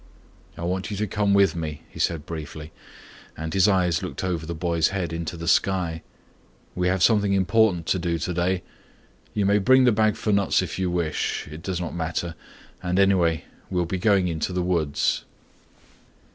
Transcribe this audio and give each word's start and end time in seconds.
"I 0.57 0.63
want 0.63 0.89
you 0.89 0.97
to 0.97 1.05
come 1.05 1.35
with 1.35 1.55
me," 1.55 1.83
he 1.87 1.99
said 1.99 2.25
briefly, 2.25 2.71
and 3.37 3.53
his 3.53 3.67
eyes 3.67 4.01
looked 4.01 4.23
over 4.23 4.47
the 4.47 4.55
boy's 4.55 4.87
head 4.87 5.13
into 5.13 5.37
the 5.37 5.47
sky. 5.47 6.01
"We 6.73 6.87
have 6.87 7.03
something 7.03 7.33
important 7.33 7.85
to 7.85 7.99
do 7.99 8.17
today. 8.17 8.63
You 9.35 9.45
may 9.45 9.59
bring 9.59 9.83
the 9.83 9.91
bag 9.91 10.15
for 10.15 10.33
nuts 10.33 10.63
if 10.63 10.79
you 10.79 10.89
wish. 10.89 11.47
It 11.51 11.61
does 11.61 11.79
not 11.79 11.93
matter 11.93 12.33
and 12.81 12.97
anyway 12.97 13.45
we 13.69 13.77
will 13.77 13.85
be 13.85 13.99
going 13.99 14.27
into 14.27 14.51
the 14.51 14.63
woods." 14.63 15.23